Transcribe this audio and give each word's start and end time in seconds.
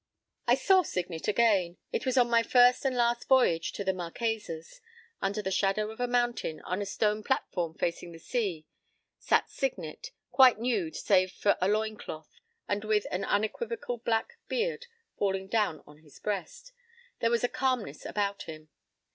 p> 0.47 0.53
I 0.53 0.55
saw 0.55 0.81
Signet 0.81 1.27
again. 1.27 1.77
It 1.91 2.07
was 2.07 2.17
on 2.17 2.27
my 2.27 2.41
first 2.41 2.85
and 2.85 2.97
last 2.97 3.27
voyage 3.27 3.71
to 3.73 3.83
the 3.83 3.93
Marquesas. 3.93 4.81
Under 5.21 5.43
the 5.43 5.51
shadow 5.51 5.91
of 5.91 5.99
a 5.99 6.07
mountain, 6.07 6.59
on 6.61 6.81
a 6.81 6.87
stone 6.87 7.21
platform 7.21 7.75
facing 7.75 8.11
the 8.11 8.17
sea, 8.17 8.65
sat 9.19 9.51
Signet, 9.51 10.09
quite 10.31 10.57
nude 10.59 10.95
save 10.95 11.31
for 11.31 11.55
a 11.61 11.67
loin 11.67 11.97
cloth, 11.97 12.39
and 12.67 12.83
with 12.83 13.05
an 13.11 13.23
unequivocal 13.23 13.99
black 13.99 14.39
beard 14.47 14.87
falling 15.19 15.47
down 15.47 15.83
on 15.85 15.99
his 15.99 16.17
breast. 16.17 16.71
There 17.19 17.29
was 17.29 17.43
a 17.43 17.47
calmness 17.47 18.03
about 18.03 18.45
him. 18.49 18.69